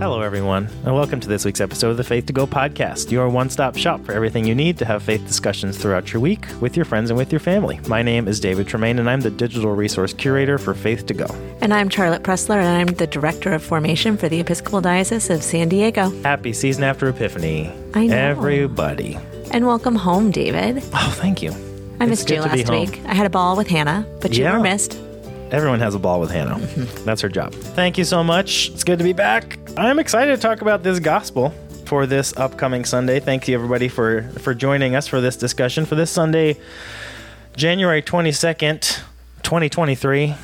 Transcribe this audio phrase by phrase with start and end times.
[0.00, 3.28] Hello, everyone, and welcome to this week's episode of the Faith to Go podcast, your
[3.28, 6.74] one stop shop for everything you need to have faith discussions throughout your week with
[6.74, 7.78] your friends and with your family.
[7.86, 11.26] My name is David Tremaine, and I'm the digital resource curator for Faith to Go.
[11.60, 15.42] And I'm Charlotte Pressler, and I'm the director of formation for the Episcopal Diocese of
[15.42, 16.08] San Diego.
[16.22, 17.70] Happy season after Epiphany.
[17.94, 18.16] I know.
[18.16, 19.18] Everybody.
[19.50, 20.82] And welcome home, David.
[20.94, 21.50] Oh, thank you.
[22.00, 23.00] I It's missed you last week.
[23.06, 24.56] I had a ball with Hannah, but you Yeah.
[24.56, 24.98] were missed.
[25.52, 26.58] Everyone has a ball with Hannah.
[27.04, 27.52] That's her job.
[27.52, 28.70] Thank you so much.
[28.70, 29.58] It's good to be back.
[29.76, 31.50] I'm excited to talk about this gospel
[31.86, 33.18] for this upcoming Sunday.
[33.18, 36.56] Thank you everybody for for joining us for this discussion for this Sunday,
[37.56, 39.00] January 22nd,
[39.42, 40.34] 2023,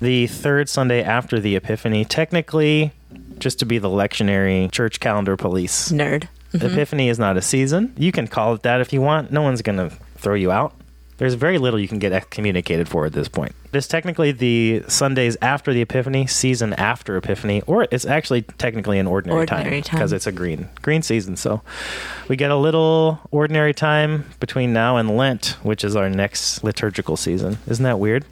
[0.00, 2.06] the third Sunday after the Epiphany.
[2.06, 2.92] Technically,
[3.38, 5.92] just to be the lectionary church calendar police.
[5.92, 6.28] Nerd.
[6.54, 6.66] Mm-hmm.
[6.66, 7.92] Epiphany is not a season.
[7.98, 9.30] You can call it that if you want.
[9.30, 10.74] No one's going to throw you out.
[11.22, 13.54] There's very little you can get excommunicated for at this point.
[13.72, 19.06] It's technically the Sundays after the Epiphany, season after Epiphany, or it's actually technically an
[19.06, 19.96] ordinary, Ordinary time.
[19.98, 21.36] because it's a green green season.
[21.36, 21.62] So
[22.26, 27.16] we get a little ordinary time between now and Lent, which is our next liturgical
[27.16, 27.58] season.
[27.68, 28.24] Isn't that weird?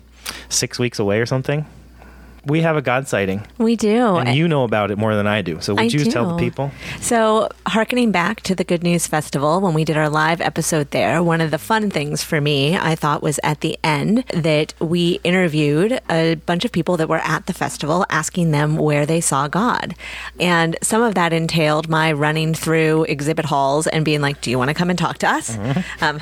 [0.49, 1.67] Six weeks away or something.
[2.47, 4.17] We have a God sighting, We do.
[4.17, 5.61] and you know about it more than I do.
[5.61, 6.71] So would I you tell the people?
[7.01, 11.23] So, hearkening back to the Good News Festival, when we did our live episode there,
[11.23, 15.21] one of the fun things for me, I thought, was at the end that we
[15.23, 19.47] interviewed a bunch of people that were at the festival asking them where they saw
[19.47, 19.95] God.
[20.39, 24.59] And some of that entailed my running through exhibit halls and being like, Do you
[24.59, 25.59] want to come and talk to us?
[26.01, 26.21] Um,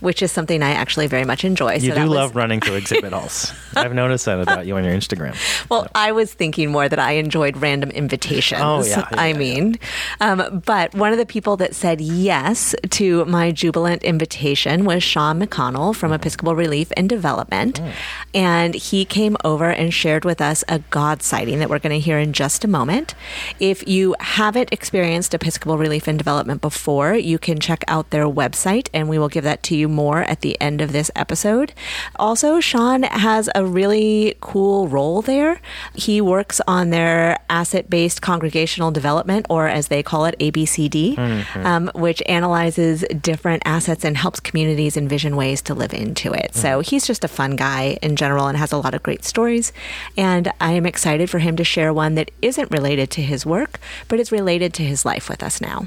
[0.00, 1.76] which is something I actually very much enjoy.
[1.76, 1.84] Mm-hmm.
[1.84, 3.52] You So do was- love running to exhibit halls.
[3.76, 5.36] I've noticed that about you on your Instagram.
[5.70, 8.60] Well, I was thinking more that I enjoyed random invitations.
[8.62, 9.38] Oh, yeah, yeah, I yeah.
[9.38, 9.78] mean,
[10.20, 15.40] um, but one of the people that said yes to my jubilant invitation was Sean
[15.40, 17.80] McConnell from Episcopal Relief and Development.
[17.80, 17.92] Mm.
[18.34, 22.00] And he came over and shared with us a God sighting that we're going to
[22.00, 23.14] hear in just a moment.
[23.58, 28.88] If you haven't experienced Episcopal Relief and Development before, you can check out their website,
[28.92, 31.72] and we will give that to you more at the end of this episode.
[32.16, 35.60] Also, Sean has a really cool role there.
[35.94, 41.18] He works on their asset based congregational development, or as they call it, ABCD,
[41.64, 46.54] um, which analyzes different assets and helps communities envision ways to live into it.
[46.54, 49.72] So he's just a fun guy in general and has a lot of great stories.
[50.16, 53.80] And I am excited for him to share one that isn't related to his work,
[54.08, 55.86] but is related to his life with us now.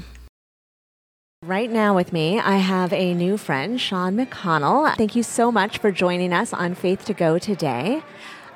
[1.46, 4.96] Right now with me, I have a new friend, Sean McConnell.
[4.96, 8.02] Thank you so much for joining us on Faith to Go today.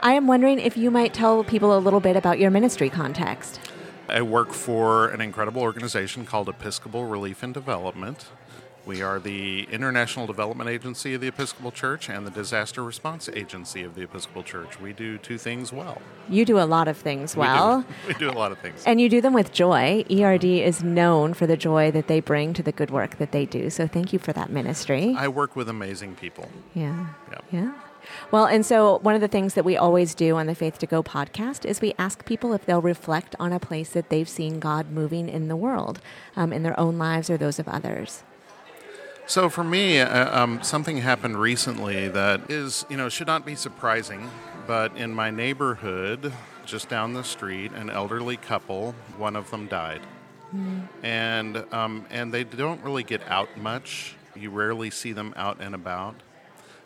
[0.01, 3.61] I am wondering if you might tell people a little bit about your ministry context.
[4.09, 8.25] I work for an incredible organization called Episcopal Relief and Development.
[8.89, 13.83] We are the International Development Agency of the Episcopal Church and the Disaster Response Agency
[13.83, 14.81] of the Episcopal Church.
[14.81, 16.01] We do two things well.
[16.31, 17.81] You do a lot of things well.
[17.81, 18.83] We do- we do, a lot of things.
[18.87, 20.07] And you do them with joy.
[20.11, 23.45] ERD is known for the joy that they bring to the good work that they
[23.45, 23.69] do.
[23.69, 25.15] So thank you for that ministry.
[25.19, 26.49] I work with amazing people.
[26.73, 27.09] Yeah.
[27.31, 27.45] Yep.
[27.53, 27.73] Yeah.
[28.31, 30.87] Well, and so one of the things that we always do on the Faith to
[30.87, 34.59] Go podcast is we ask people if they'll reflect on a place that they've seen
[34.61, 36.01] God moving in the world,
[36.37, 38.23] um, in their own lives or those of others.
[39.29, 43.55] So for me, uh, um, something happened recently that is, you know, should not be
[43.57, 44.31] surprising.
[44.67, 46.33] But in my neighborhood,
[46.65, 50.01] just down the street, an elderly couple, one of them died,
[51.03, 54.17] and um, and they don't really get out much.
[54.35, 56.15] You rarely see them out and about.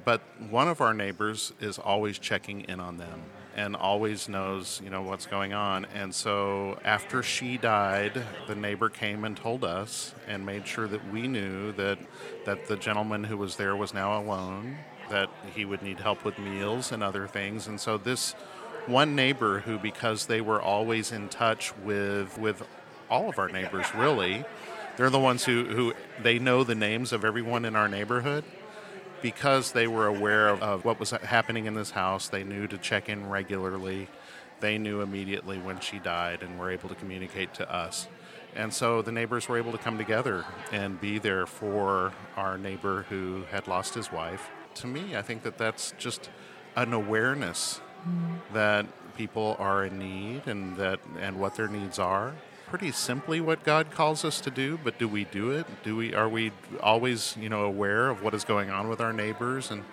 [0.04, 0.20] But
[0.50, 3.22] one of our neighbors is always checking in on them
[3.54, 5.86] and always knows, you know, what's going on.
[5.94, 11.12] And so after she died, the neighbor came and told us and made sure that
[11.12, 11.98] we knew that
[12.46, 14.78] that the gentleman who was there was now alone,
[15.10, 17.66] that he would need help with meals and other things.
[17.66, 18.32] And so this
[18.86, 22.66] one neighbor who because they were always in touch with with
[23.10, 24.44] all of our neighbors really,
[24.96, 25.92] they're the ones who, who
[26.22, 28.44] they know the names of everyone in our neighborhood
[29.22, 32.76] because they were aware of, of what was happening in this house, they knew to
[32.76, 34.08] check in regularly.
[34.60, 38.08] They knew immediately when she died and were able to communicate to us.
[38.54, 43.06] And so the neighbors were able to come together and be there for our neighbor
[43.08, 44.50] who had lost his wife.
[44.74, 46.28] To me, I think that that's just
[46.76, 48.54] an awareness mm-hmm.
[48.54, 48.86] that
[49.16, 52.34] people are in need and that and what their needs are.
[52.72, 55.66] Pretty simply what God calls us to do, but do we do it?
[55.84, 56.52] Do we are we
[56.82, 59.84] always, you know, aware of what is going on with our neighbors and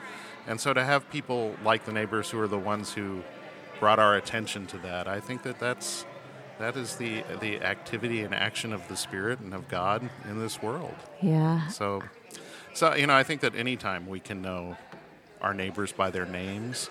[0.47, 3.21] and so to have people like the neighbors who are the ones who
[3.81, 6.05] brought our attention to that, I think that that's
[6.57, 10.61] that is the the activity and action of the Spirit and of God in this
[10.61, 10.95] world.
[11.21, 11.67] Yeah.
[11.67, 12.01] So,
[12.73, 14.77] so you know, I think that anytime we can know
[15.41, 16.89] our neighbors by their names,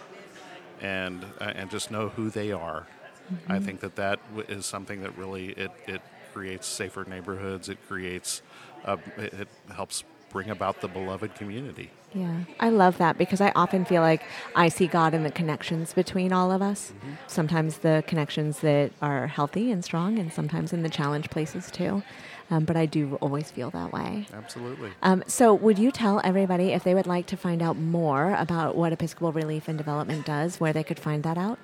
[0.83, 2.87] and uh, and just know who they are,
[3.33, 3.53] Mm-hmm.
[3.53, 6.03] I think that that is something that really it, it
[6.33, 7.69] creates safer neighborhoods.
[7.69, 8.43] It creates,
[8.85, 11.91] uh, it, it helps bring about the beloved community.
[12.15, 14.23] Yeah, I love that because I often feel like
[14.55, 16.93] I see God in the connections between all of us.
[16.93, 17.13] Mm-hmm.
[17.27, 22.03] Sometimes the connections that are healthy and strong, and sometimes in the challenge places too.
[22.51, 24.27] Um, but I do always feel that way.
[24.33, 24.91] Absolutely.
[25.03, 28.75] Um, so, would you tell everybody if they would like to find out more about
[28.75, 31.59] what Episcopal Relief and Development does, where they could find that out?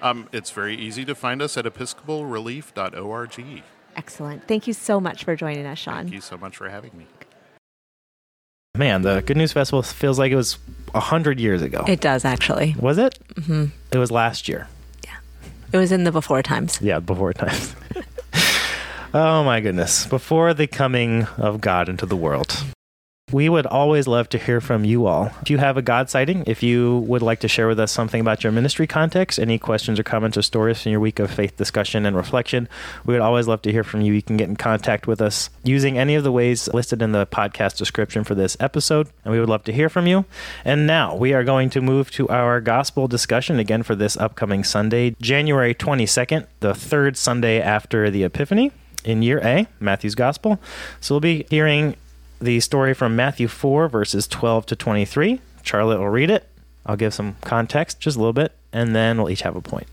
[0.00, 3.62] Um, it's very easy to find us at episcopalrelief.org.
[3.96, 4.46] Excellent.
[4.46, 6.04] Thank you so much for joining us, Sean.
[6.04, 7.06] Thank you so much for having me.
[8.76, 10.58] Man, the Good News Festival feels like it was
[10.94, 11.84] a hundred years ago.
[11.88, 12.76] It does actually.
[12.78, 13.18] Was it?
[13.34, 13.66] Mm-hmm.
[13.90, 14.68] It was last year.
[15.04, 15.16] Yeah,
[15.72, 16.80] it was in the before times.
[16.80, 17.74] Yeah, before times.
[19.14, 20.06] oh my goodness!
[20.06, 22.62] Before the coming of God into the world.
[23.30, 25.30] We would always love to hear from you all.
[25.42, 28.20] If you have a God sighting, if you would like to share with us something
[28.20, 31.56] about your ministry context, any questions or comments or stories from your week of faith
[31.56, 32.68] discussion and reflection,
[33.04, 34.14] we would always love to hear from you.
[34.14, 37.26] You can get in contact with us using any of the ways listed in the
[37.26, 40.24] podcast description for this episode, and we would love to hear from you.
[40.64, 44.64] And now we are going to move to our gospel discussion again for this upcoming
[44.64, 48.72] Sunday, January 22nd, the third Sunday after the Epiphany
[49.04, 50.58] in year A, Matthew's Gospel.
[51.00, 51.96] So we'll be hearing
[52.40, 55.40] the story from Matthew 4, verses 12 to 23.
[55.62, 56.48] Charlotte will read it.
[56.86, 59.86] I'll give some context, just a little bit, and then we'll each have a point.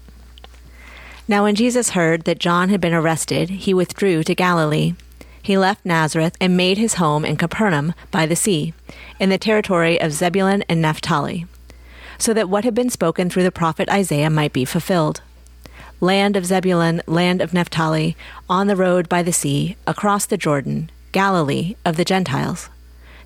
[1.27, 4.93] Now, when Jesus heard that John had been arrested, he withdrew to Galilee.
[5.41, 8.73] He left Nazareth and made his home in Capernaum by the sea,
[9.19, 11.45] in the territory of Zebulun and Naphtali,
[12.17, 15.21] so that what had been spoken through the prophet Isaiah might be fulfilled.
[15.99, 18.15] Land of Zebulun, land of Naphtali,
[18.49, 22.67] on the road by the sea, across the Jordan, Galilee of the Gentiles.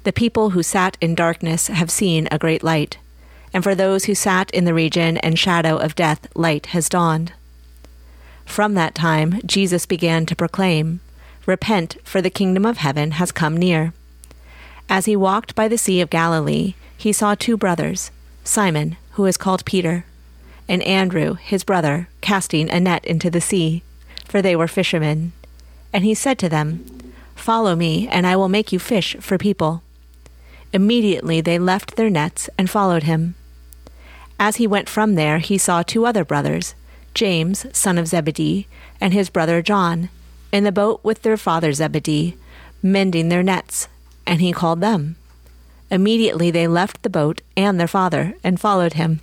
[0.04, 3.00] The people who sat in darkness have seen a great light,
[3.52, 7.34] and for those who sat in the region and shadow of death, light has dawned.
[8.46, 11.00] From that time, Jesus began to proclaim,
[11.48, 13.92] Repent, for the kingdom of heaven has come near.
[14.88, 18.12] As he walked by the Sea of Galilee, he saw two brothers,
[18.44, 20.06] Simon, who is called Peter,
[20.68, 23.82] and Andrew, his brother, casting a net into the sea,
[24.26, 25.32] for they were fishermen.
[25.92, 26.86] And he said to them,
[27.40, 29.82] Follow me, and I will make you fish for people.
[30.74, 33.36] Immediately they left their nets and followed him.
[34.38, 36.76] As he went from there, he saw two other brothers,
[37.14, 38.68] James, son of Zebedee,
[39.00, 40.10] and his brother John,
[40.52, 42.38] in the boat with their father Zebedee,
[42.84, 43.88] mending their nets,
[44.28, 45.16] and he called them.
[45.90, 49.22] Immediately they left the boat and their father and followed him.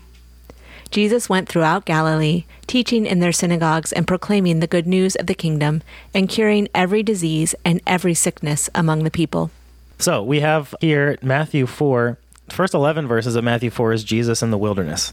[0.90, 5.34] Jesus went throughout Galilee, teaching in their synagogues and proclaiming the good news of the
[5.34, 5.82] kingdom
[6.14, 9.50] and curing every disease and every sickness among the people.
[9.98, 12.18] So we have here Matthew 4.
[12.48, 15.12] First 11 verses of Matthew 4 is Jesus in the wilderness.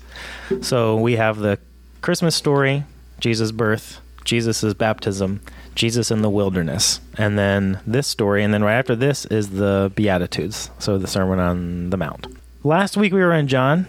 [0.62, 1.58] So we have the
[2.02, 2.84] Christmas story,
[3.20, 5.42] Jesus' birth, Jesus' baptism,
[5.74, 7.00] Jesus in the wilderness.
[7.18, 10.70] And then this story, and then right after this is the Beatitudes.
[10.80, 12.28] So the Sermon on the Mount.
[12.64, 13.88] Last week we were in John,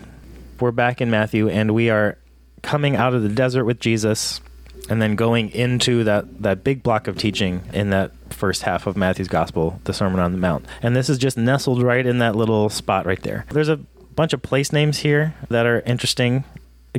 [0.61, 2.19] we're back in Matthew, and we are
[2.63, 4.41] coming out of the desert with Jesus,
[4.89, 8.97] and then going into that that big block of teaching in that first half of
[8.97, 10.67] Matthew's Gospel, the Sermon on the Mount.
[10.83, 13.47] And this is just nestled right in that little spot right there.
[13.51, 16.45] There's a bunch of place names here that are interesting.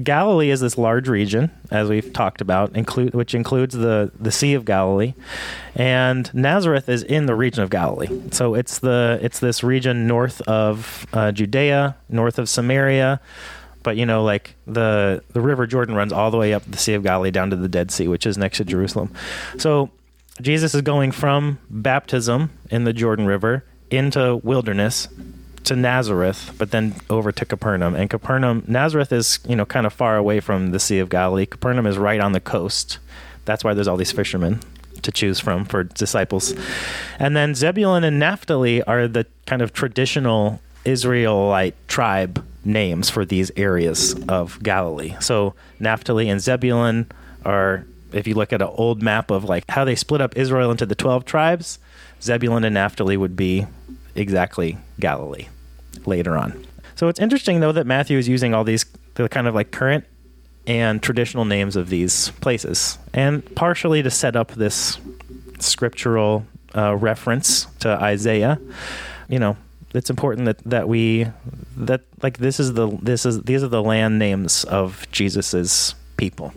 [0.03, 4.53] Galilee is this large region, as we've talked about, include, which includes the, the Sea
[4.53, 5.13] of Galilee,
[5.73, 8.09] and Nazareth is in the region of Galilee.
[8.31, 13.21] So it's the it's this region north of uh, Judea, north of Samaria,
[13.83, 16.95] but you know, like the the River Jordan runs all the way up the Sea
[16.95, 19.13] of Galilee down to the Dead Sea, which is next to Jerusalem.
[19.57, 19.91] So
[20.41, 25.07] Jesus is going from baptism in the Jordan River into wilderness
[25.65, 27.95] to Nazareth, but then over to Capernaum.
[27.95, 31.45] And Capernaum, Nazareth is, you know, kind of far away from the Sea of Galilee.
[31.45, 32.99] Capernaum is right on the coast.
[33.45, 34.61] That's why there's all these fishermen
[35.01, 36.53] to choose from for disciples.
[37.19, 43.51] And then Zebulun and Naphtali are the kind of traditional Israelite tribe names for these
[43.55, 45.15] areas of Galilee.
[45.19, 47.11] So Naphtali and Zebulun
[47.43, 50.71] are if you look at an old map of like how they split up Israel
[50.71, 51.79] into the 12 tribes,
[52.21, 53.67] Zebulun and Naphtali would be
[54.15, 55.47] exactly Galilee
[56.05, 56.65] later on.
[56.95, 58.85] So it's interesting though that Matthew is using all these
[59.15, 60.05] the kind of like current
[60.67, 64.97] and traditional names of these places, and partially to set up this
[65.59, 68.59] scriptural uh, reference to Isaiah.
[69.29, 69.57] You know,
[69.93, 71.27] it's important that that we
[71.77, 76.53] that like this is the this is these are the land names of Jesus's people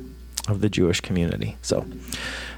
[0.49, 1.57] of the Jewish community.
[1.63, 1.87] So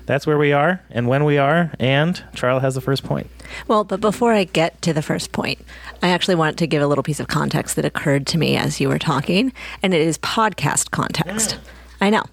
[0.06, 1.72] that's where we are and when we are.
[1.78, 3.28] And Charles has the first point.
[3.68, 5.58] Well, but before I get to the first point,
[6.02, 8.80] I actually want to give a little piece of context that occurred to me as
[8.80, 9.52] you were talking,
[9.82, 11.58] and it is podcast context.
[12.00, 12.24] I know.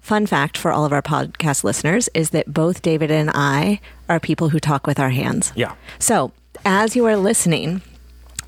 [0.00, 4.18] Fun fact for all of our podcast listeners is that both David and I are
[4.18, 5.52] people who talk with our hands.
[5.54, 5.74] Yeah.
[5.98, 6.32] So,
[6.64, 7.82] as you are listening,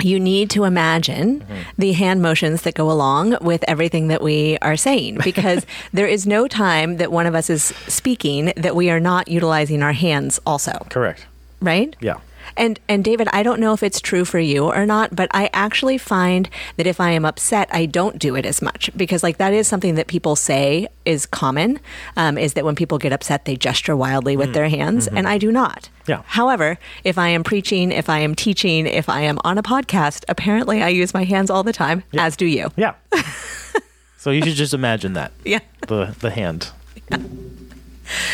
[0.02, 1.54] you need to imagine Mm-hmm.
[1.76, 6.26] the hand motions that go along with everything that we are saying because there is
[6.26, 10.40] no time that one of us is speaking that we are not utilizing our hands
[10.46, 11.26] also, Correct.
[11.60, 11.94] Right?
[12.00, 12.18] Yeah.
[12.56, 15.50] And and David, I don't know if it's true for you or not, but I
[15.52, 19.36] actually find that if I am upset, I don't do it as much because like
[19.38, 21.78] that is something that people say is common.
[22.16, 25.38] Um, is that when people get upset, they gesture wildly with their hands, and I
[25.38, 25.88] do not.
[26.06, 26.22] Yeah.
[26.26, 30.24] However, if I am preaching, if I am teaching, if I am on a podcast,
[30.28, 32.70] apparently I use my hands all the time, as do you.
[32.76, 32.94] Yeah.
[34.18, 35.32] so you should just imagine that.
[35.44, 35.60] Yeah.
[35.86, 36.70] The the hand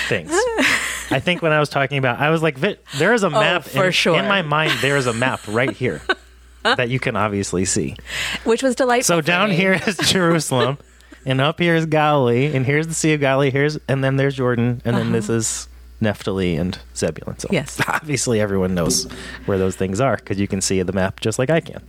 [0.09, 0.33] things.
[1.11, 3.69] I think when I was talking about, I was like, there is a map Oh,
[3.69, 4.19] for in, sure.
[4.19, 4.73] in my mind.
[4.81, 6.03] There is a map right here
[6.63, 7.97] that you can obviously see.
[8.45, 9.17] Which was delightful.
[9.17, 9.57] So down me.
[9.57, 10.79] here is Jerusalem,
[11.27, 13.51] and up here is Galilee, and here's the Sea of Galilee.
[13.51, 15.69] Here's and then there's Jordan, and then this is
[16.01, 17.39] Naphtali and Zebulun.
[17.39, 17.55] So Uh-huh.
[17.55, 17.81] Yes.
[17.89, 19.05] obviously everyone knows
[19.47, 21.83] where those things are because you can see the map just like I can.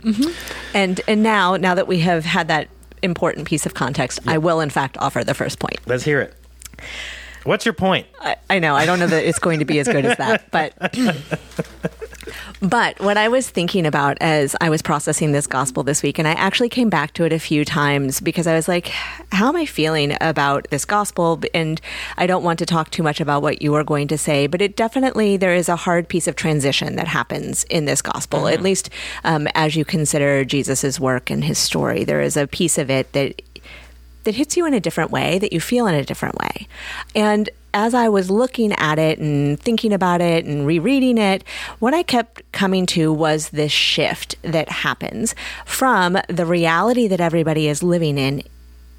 [0.74, 2.68] And and now now that we have had that
[3.02, 5.78] important piece of context, I will in fact offer the first point.
[5.86, 6.34] Let's hear it.
[7.48, 8.06] What's your point?
[8.20, 8.76] I, I know.
[8.76, 10.74] I don't know that it's going to be as good as that, but
[12.60, 16.28] but what I was thinking about as I was processing this gospel this week, and
[16.28, 18.88] I actually came back to it a few times because I was like,
[19.32, 21.80] "How am I feeling about this gospel?" And
[22.18, 24.60] I don't want to talk too much about what you are going to say, but
[24.60, 28.60] it definitely there is a hard piece of transition that happens in this gospel, at
[28.60, 28.90] least
[29.24, 32.04] um, as you consider Jesus's work and his story.
[32.04, 33.40] There is a piece of it that
[34.24, 36.68] that hits you in a different way, that you feel in a different way.
[37.14, 41.44] And as I was looking at it and thinking about it and rereading it,
[41.78, 45.34] what I kept coming to was this shift that happens
[45.64, 48.42] from the reality that everybody is living in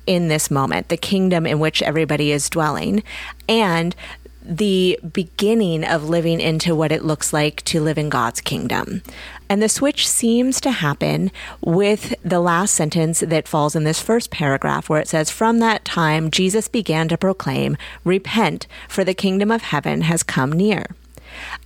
[0.06, 3.04] in this moment, the kingdom in which everybody is dwelling,
[3.48, 3.96] and
[4.42, 9.04] the beginning of living into what it looks like to live in God's kingdom.
[9.50, 14.30] And the switch seems to happen with the last sentence that falls in this first
[14.30, 19.50] paragraph, where it says, From that time, Jesus began to proclaim, Repent, for the kingdom
[19.50, 20.86] of heaven has come near.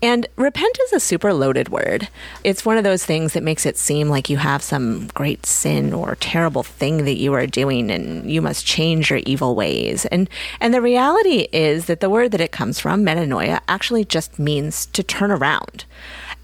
[0.01, 2.07] And repent is a super loaded word.
[2.43, 5.93] It's one of those things that makes it seem like you have some great sin
[5.93, 10.05] or terrible thing that you are doing and you must change your evil ways.
[10.05, 14.39] And and the reality is that the word that it comes from, metanoia, actually just
[14.39, 15.85] means to turn around.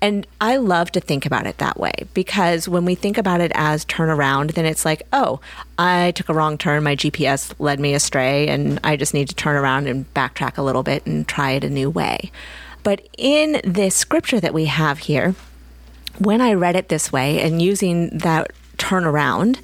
[0.01, 3.51] And I love to think about it that way because when we think about it
[3.53, 5.41] as turn around, then it's like, oh,
[5.77, 6.84] I took a wrong turn.
[6.84, 10.62] My GPS led me astray, and I just need to turn around and backtrack a
[10.62, 12.32] little bit and try it a new way.
[12.84, 15.36] But in this scripture that we have here,
[16.18, 19.60] when I read it this way and using that turnaround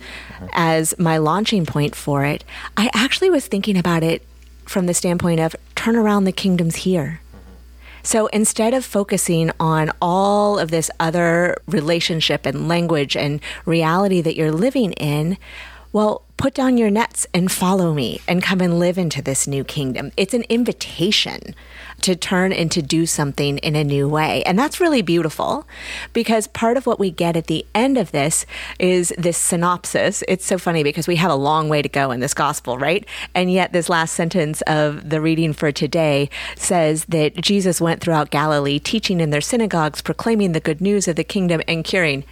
[0.51, 2.43] as my launching point for it,
[2.75, 4.21] I actually was thinking about it
[4.65, 7.21] from the standpoint of turn around the kingdoms here.
[8.05, 14.35] So instead of focusing on all of this other relationship and language and reality that
[14.35, 15.39] you're living in,
[15.91, 19.63] well, put down your nets and follow me and come and live into this new
[19.63, 20.11] kingdom.
[20.17, 21.55] It's an invitation
[22.01, 24.43] to turn and to do something in a new way.
[24.43, 25.67] And that's really beautiful
[26.13, 28.45] because part of what we get at the end of this
[28.79, 30.23] is this synopsis.
[30.27, 33.05] It's so funny because we have a long way to go in this gospel, right?
[33.33, 38.29] And yet, this last sentence of the reading for today says that Jesus went throughout
[38.29, 42.23] Galilee, teaching in their synagogues, proclaiming the good news of the kingdom, and curing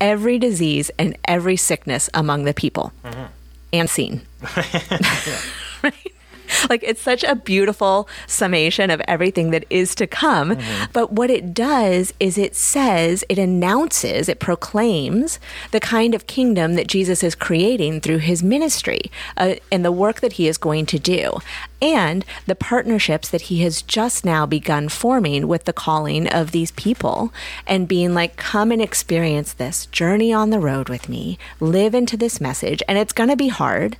[0.00, 2.92] every disease and every sickness among the people.
[3.04, 3.26] Mm-hmm.
[3.72, 4.22] And seen.
[5.82, 6.12] right?
[6.70, 10.56] Like it's such a beautiful summation of everything that is to come.
[10.92, 15.40] But what it does is it says, it announces, it proclaims
[15.72, 20.20] the kind of kingdom that Jesus is creating through his ministry uh, and the work
[20.20, 21.38] that he is going to do,
[21.82, 26.70] and the partnerships that he has just now begun forming with the calling of these
[26.72, 27.32] people
[27.66, 32.16] and being like, come and experience this, journey on the road with me, live into
[32.16, 32.82] this message.
[32.86, 33.96] And it's going to be hard,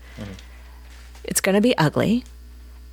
[1.24, 2.24] it's going to be ugly.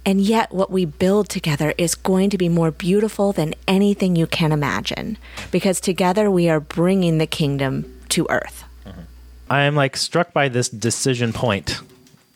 [0.08, 4.26] And yet, what we build together is going to be more beautiful than anything you
[4.26, 5.18] can imagine
[5.52, 8.64] because together we are bringing the kingdom to earth.
[8.86, 9.02] Mm-hmm.
[9.50, 11.82] I am like struck by this decision point.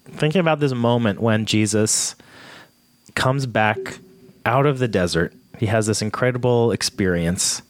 [0.04, 2.16] Thinking about this moment when Jesus
[3.16, 4.00] comes back
[4.46, 5.34] out of the desert.
[5.58, 7.62] He has this incredible experience.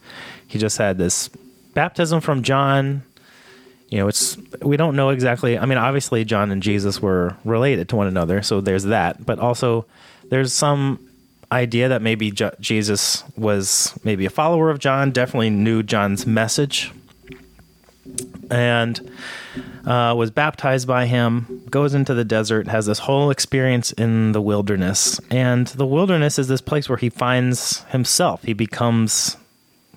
[0.48, 1.29] He just had this
[1.75, 3.03] baptism from John.
[3.91, 5.60] You know, it's we don't know exactly.
[5.60, 9.25] I mean, obviously John and Jesus were related to one another, so there's that.
[9.25, 9.86] But also
[10.29, 11.07] there's some
[11.51, 16.91] idea that maybe J- Jesus was maybe a follower of John, definitely knew John's message
[18.50, 19.12] and
[19.86, 24.41] uh, was baptized by him, goes into the desert, has this whole experience in the
[24.41, 25.19] wilderness.
[25.29, 28.43] And the wilderness is this place where he finds himself.
[28.43, 29.38] He becomes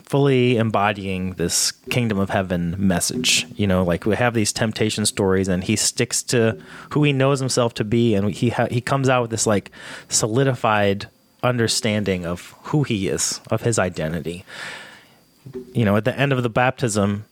[0.05, 3.47] fully embodying this kingdom of heaven message.
[3.57, 7.41] You know, like we have these temptation stories, and he sticks to who he knows
[7.41, 9.71] himself to be, and he ha- he comes out with this like
[10.09, 11.09] solidified
[11.43, 14.45] understanding of who he is, of his identity.
[15.73, 17.25] You know, at the end of the baptism,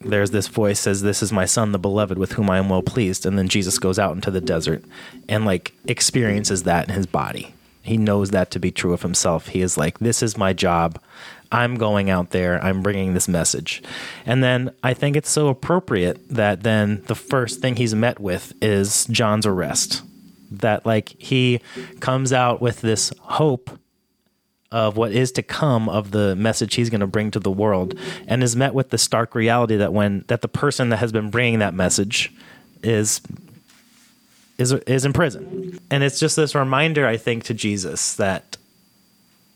[0.00, 2.82] there's this voice says, "This is my son, the beloved, with whom I am well
[2.82, 4.84] pleased." And then Jesus goes out into the desert
[5.28, 7.54] and like experiences that in his body.
[7.86, 9.48] He knows that to be true of himself.
[9.48, 10.98] He is like, "This is my job.
[11.52, 13.82] I'm going out there, I'm bringing this message.
[14.24, 18.52] And then I think it's so appropriate that then the first thing he's met with
[18.60, 20.02] is John's arrest.
[20.50, 21.60] That, like, he
[22.00, 23.70] comes out with this hope
[24.72, 27.94] of what is to come of the message he's going to bring to the world
[28.26, 31.30] and is met with the stark reality that when that the person that has been
[31.30, 32.32] bringing that message
[32.82, 33.20] is
[34.58, 35.78] is is in prison.
[35.90, 38.56] And it's just this reminder i think to jesus that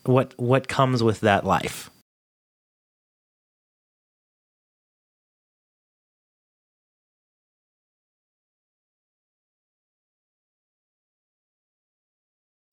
[0.05, 1.91] what what comes with that life.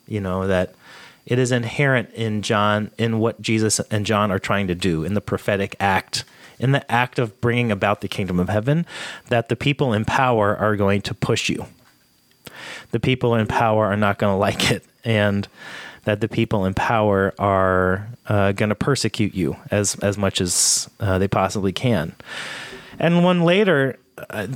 [0.09, 0.73] You know that
[1.25, 5.15] it is inherent in John in what Jesus and John are trying to do in
[5.15, 6.23] the prophetic act
[6.59, 8.85] in the act of bringing about the kingdom of heaven
[9.27, 11.65] that the people in power are going to push you
[12.91, 15.47] the people in power are not going to like it and
[16.07, 20.89] that the people in power are uh, going to persecute you as as much as
[21.01, 22.15] uh, they possibly can.
[22.97, 23.99] And when later,
[24.29, 24.47] uh,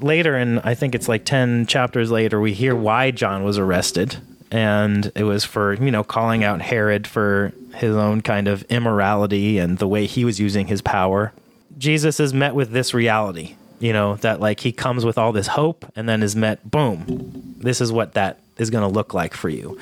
[0.00, 4.16] later, and I think it's like ten chapters later, we hear why John was arrested,
[4.50, 9.58] and it was for you know calling out Herod for his own kind of immorality
[9.58, 11.32] and the way he was using his power.
[11.78, 15.46] Jesus is met with this reality, you know, that like he comes with all this
[15.48, 19.34] hope and then is met, boom, this is what that is going to look like
[19.34, 19.78] for you.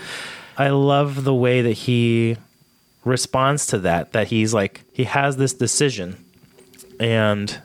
[0.56, 2.36] I love the way that he
[3.04, 6.24] responds to that, that he's like, he has this decision.
[6.98, 7.60] And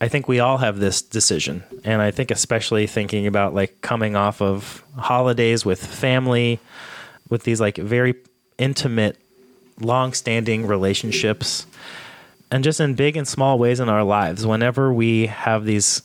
[0.00, 1.64] I think we all have this decision.
[1.84, 6.60] And I think, especially thinking about like coming off of holidays with family,
[7.30, 8.14] with these like very
[8.58, 9.16] intimate,
[9.80, 11.66] long standing relationships,
[12.50, 16.02] and just in big and small ways in our lives, whenever we have these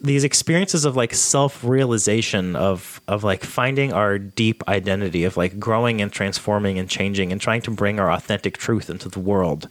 [0.00, 6.00] these experiences of like self-realization of of like finding our deep identity of like growing
[6.00, 9.68] and transforming and changing and trying to bring our authentic truth into the world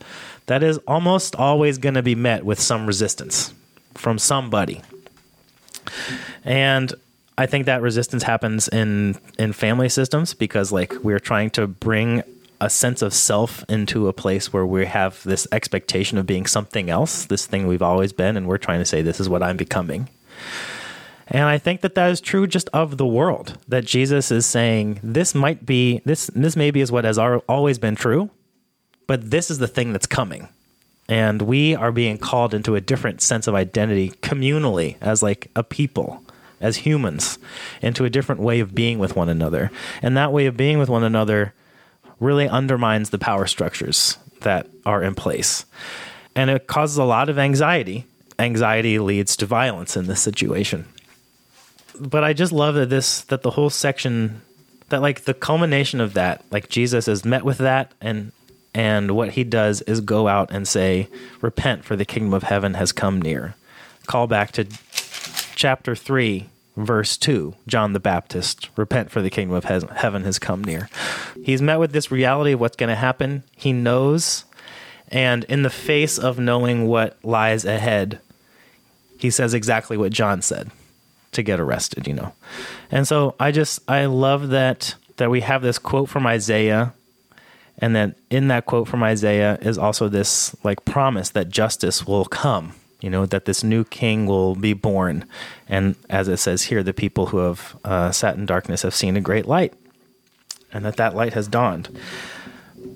[0.48, 3.54] that is almost always going to be met with some resistance
[3.94, 4.82] from somebody.
[6.44, 6.94] And
[7.38, 12.22] i think that resistance happens in in family systems because like we're trying to bring
[12.66, 16.90] a sense of self into a place where we have this expectation of being something
[16.90, 19.56] else, this thing we've always been, and we're trying to say, this is what I'm
[19.56, 20.10] becoming.
[21.28, 23.58] And I think that that is true just of the world.
[23.68, 27.96] That Jesus is saying this might be this this maybe is what has always been
[27.96, 28.30] true,
[29.08, 30.50] but this is the thing that's coming.
[31.08, 35.64] And we are being called into a different sense of identity communally as like a
[35.64, 36.24] people,
[36.60, 37.38] as humans,
[37.82, 39.72] into a different way of being with one another.
[40.02, 41.54] And that way of being with one another
[42.20, 45.66] really undermines the power structures that are in place.
[46.36, 48.06] And it causes a lot of anxiety.
[48.38, 50.86] Anxiety leads to violence in this situation.
[52.00, 54.42] But I just love that this that the whole section
[54.90, 58.32] that like the culmination of that, like Jesus is met with that and
[58.74, 61.08] and what he does is go out and say,
[61.40, 63.56] Repent, for the kingdom of heaven has come near.
[64.06, 64.68] Call back to
[65.56, 70.64] chapter 3, verse 2 John the Baptist, repent for the kingdom of heaven has come
[70.64, 70.90] near.
[71.44, 73.44] He's met with this reality of what's going to happen.
[73.56, 74.46] He knows,
[75.10, 78.20] and in the face of knowing what lies ahead,
[79.18, 80.72] he says exactly what John said
[81.32, 82.34] to get arrested, you know.
[82.92, 86.94] And so I just I love that that we have this quote from Isaiah
[87.80, 92.26] and then in that quote from Isaiah is also this like promise that justice will
[92.26, 95.26] come you know, that this new king will be born.
[95.68, 99.18] And as it says here, the people who have uh, sat in darkness have seen
[99.18, 99.74] a great light,
[100.72, 101.90] and that that light has dawned.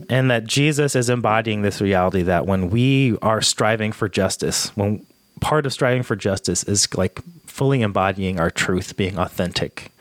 [0.10, 5.06] And that Jesus is embodying this reality that when we are striving for justice, when
[5.40, 9.92] part of striving for justice is like fully embodying our truth, being authentic,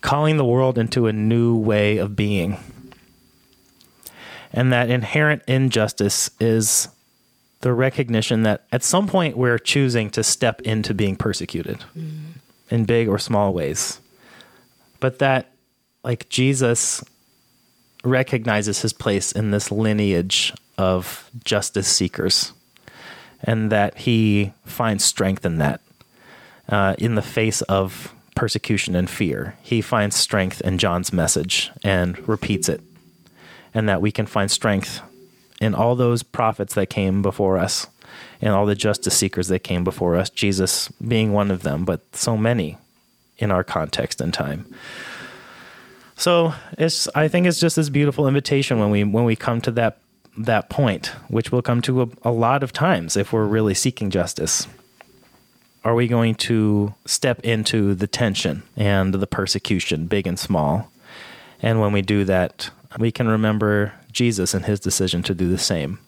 [0.00, 2.58] calling the world into a new way of being.
[4.52, 6.88] And that inherent injustice is
[7.60, 12.20] the recognition that at some point we're choosing to step into being persecuted mm.
[12.70, 14.00] in big or small ways.
[14.98, 15.52] But that,
[16.04, 17.04] like, Jesus
[18.04, 22.52] recognizes his place in this lineage of justice seekers
[23.42, 25.80] and that he finds strength in that.
[26.70, 29.56] uh, in the face of persecution and fear.
[29.62, 32.80] He finds strength in John's message and repeats it,
[33.74, 35.02] and that we can find strength
[35.60, 37.86] in all those prophets that came before us
[38.40, 42.00] and all the justice seekers that came before us, Jesus being one of them, but
[42.16, 42.78] so many
[43.38, 44.66] in our context and time.
[46.16, 49.70] So it's I think it's just this beautiful invitation when we when we come to
[49.72, 49.98] that
[50.36, 54.10] that point, which we'll come to a, a lot of times if we're really seeking
[54.10, 54.66] justice.
[55.82, 60.90] Are we going to step into the tension and the persecution, big and small?
[61.62, 65.58] And when we do that, we can remember Jesus and his decision to do the
[65.58, 65.98] same,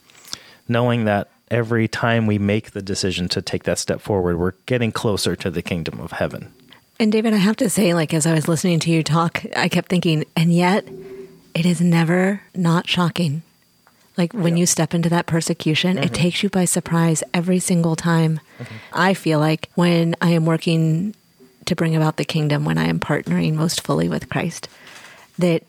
[0.69, 4.93] knowing that every time we make the decision to take that step forward, we're getting
[4.93, 6.53] closer to the kingdom of heaven.
[6.99, 9.69] And David, I have to say, like, as I was listening to you talk, I
[9.69, 10.89] kept thinking, and yet
[11.55, 13.43] it is never not shocking.
[14.17, 16.15] Like when you step into that persecution, it mm-hmm.
[16.15, 18.41] takes you by surprise every single time.
[18.59, 18.75] Mm-hmm.
[18.93, 21.15] I feel like when I am working
[21.65, 24.69] to bring about the kingdom, when I am partnering most fully with Christ,
[25.39, 25.63] that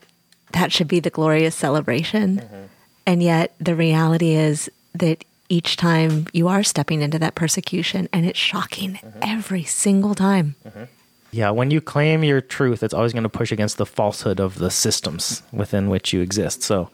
[0.53, 2.37] that should be the glorious celebration.
[2.37, 2.63] Mm-hmm.
[3.05, 8.25] And yet the reality is that each time you are stepping into that persecution and
[8.25, 9.19] it's shocking mm-hmm.
[9.21, 10.55] every single time.
[10.65, 10.83] Mm-hmm.
[11.31, 14.59] Yeah, when you claim your truth, it's always going to push against the falsehood of
[14.59, 16.61] the systems within which you exist.
[16.61, 16.91] So,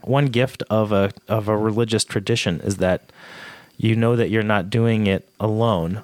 [0.00, 3.10] one gift of a of a religious tradition is that
[3.76, 6.00] you know that you're not doing it alone,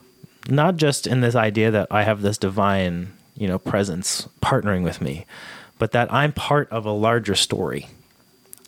[0.48, 5.00] not just in this idea that I have this divine, you know, presence partnering with
[5.00, 5.24] me,
[5.82, 7.88] but that I'm part of a larger story.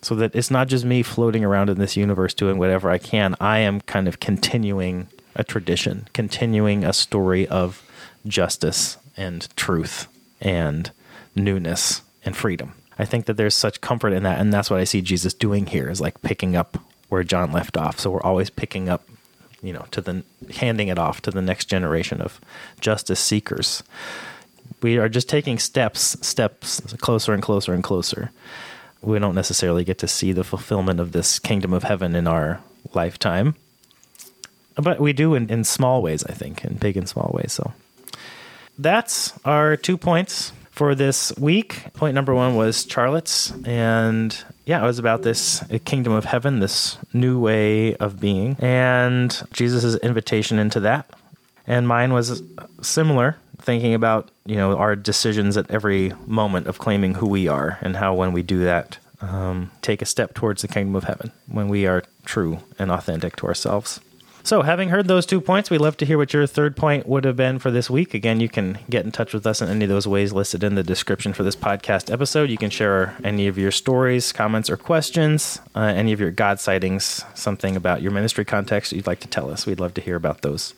[0.01, 3.37] So that it's not just me floating around in this universe doing whatever I can.
[3.39, 7.89] I am kind of continuing a tradition, continuing a story of
[8.27, 10.09] justice and truth
[10.41, 10.91] and
[11.37, 12.73] newness and freedom.
[12.99, 15.67] I think that there's such comfort in that, and that's what I see Jesus doing
[15.67, 17.97] here is like picking up where John left off.
[17.97, 19.07] So we're always picking up,
[19.63, 20.23] you know, to the
[20.57, 22.41] handing it off to the next generation of
[22.81, 23.83] justice seekers.
[24.81, 28.31] We are just taking steps, steps closer and closer and closer.
[29.01, 32.61] We don't necessarily get to see the fulfillment of this kingdom of heaven in our
[32.93, 33.55] lifetime,
[34.75, 37.53] but we do in, in small ways, I think, in big and small ways.
[37.53, 37.73] So
[38.77, 41.93] that's our two points for this week.
[41.93, 46.97] Point number one was Charlotte's, and yeah, it was about this kingdom of heaven, this
[47.13, 51.09] new way of being, and Jesus' invitation into that.
[51.65, 52.43] And mine was
[52.81, 57.77] similar, thinking about you know our decisions at every moment of claiming who we are,
[57.81, 61.31] and how when we do that, um, take a step towards the kingdom of heaven
[61.47, 63.99] when we are true and authentic to ourselves.
[64.45, 67.23] So, having heard those two points, we'd love to hear what your third point would
[67.23, 68.13] have been for this week.
[68.13, 70.75] Again, you can get in touch with us in any of those ways listed in
[70.75, 72.51] the description for this podcast episode.
[72.51, 76.59] You can share any of your stories, comments, or questions, uh, any of your God
[76.59, 79.65] sightings, something about your ministry context you'd like to tell us.
[79.65, 80.75] We'd love to hear about those.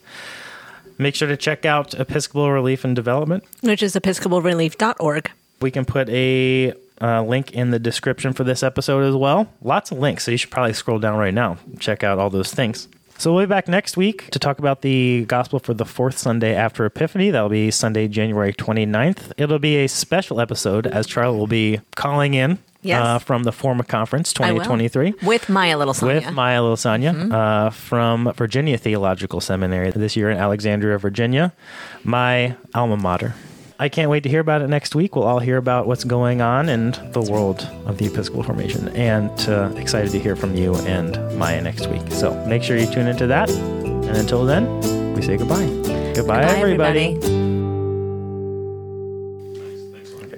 [0.97, 3.43] Make sure to check out Episcopal Relief and Development.
[3.61, 5.31] Which is episcopalrelief.org.
[5.61, 9.47] We can put a uh, link in the description for this episode as well.
[9.61, 12.53] Lots of links, so you should probably scroll down right now, check out all those
[12.53, 12.87] things.
[13.19, 16.53] So we'll be back next week to talk about the gospel for the fourth Sunday
[16.53, 17.31] after Epiphany.
[17.31, 19.31] That'll be Sunday, January 29th.
[19.37, 23.01] It'll be a special episode as Charlie will be calling in Yes.
[23.05, 26.15] uh, from the Forma Conference 2023 With Maya Little Sonia.
[26.25, 27.31] with Maya Lilsanya Mm-hmm.
[27.31, 31.53] uh, from Virginia Theological Seminary this year in Alexandria, Virginia,
[32.03, 33.33] my alma mater.
[33.79, 35.15] I can't wait to hear about it next week.
[35.15, 39.29] We'll all hear about what's going on in the world of the Episcopal Formation, and
[39.47, 42.01] uh, excited to hear from you and Maya next week.
[42.11, 43.51] So make sure you tune into that.
[43.51, 44.65] And until then,
[45.13, 45.67] we say goodbye.
[45.67, 47.05] Goodbye, Goodbye, everybody.
[47.17, 47.47] everybody.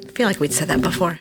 [0.06, 1.18] I feel like we'd said that before.